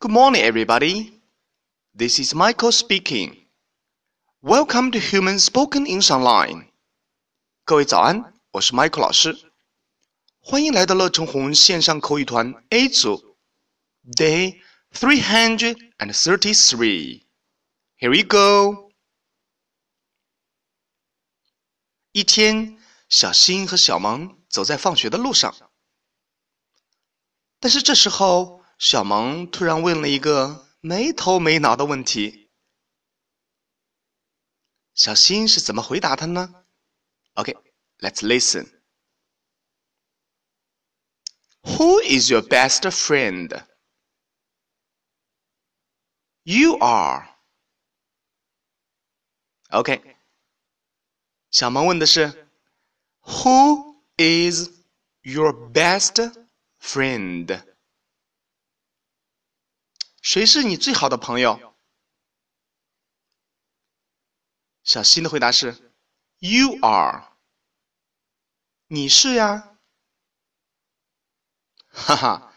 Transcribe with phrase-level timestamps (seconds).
[0.00, 1.20] Good morning, everybody.
[1.94, 3.36] This is Michael speaking.
[4.40, 6.70] Welcome to Human Spoken English Online.
[7.64, 9.52] 各位早安，我是 Michael 老师，
[10.40, 13.36] 欢迎来到乐成红线上口语团 A 组，
[14.16, 14.60] Day
[14.92, 17.22] three hundred and thirty-three.
[17.98, 18.90] Here we go.
[22.10, 22.78] 一天，
[23.08, 25.54] 小新和小萌走在放学的路上，
[27.60, 32.50] 但是这时候， 小萌突然问了一个没头没脑的问题。
[34.94, 36.64] 小新是怎么回答他呢？
[37.34, 38.68] OK，let's listen.
[41.62, 43.64] Who is your best friend?
[46.42, 47.28] You are.
[49.70, 50.16] OK，
[51.50, 52.50] 小萌问的是
[53.22, 54.68] Who is
[55.22, 56.34] your best
[56.80, 57.65] friend？
[60.27, 61.73] 谁是你最好的朋友？
[64.83, 65.93] 小新的回答是
[66.39, 67.31] ：You are。
[68.87, 69.77] 你是呀。
[71.87, 72.53] 哈哈，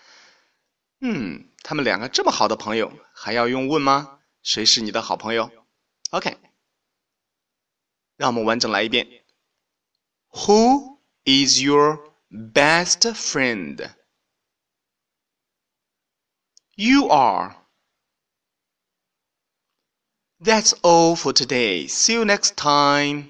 [0.98, 4.18] 嗯，他们两个这么好的朋友，还要用问吗？
[4.42, 5.48] 谁是你的好朋友
[6.10, 6.38] ？OK，
[8.16, 9.24] 让我们完整来一遍。
[10.30, 13.94] Who is your best friend?
[16.80, 17.54] You are.
[20.40, 21.88] That's all for today.
[21.88, 23.28] See you next time.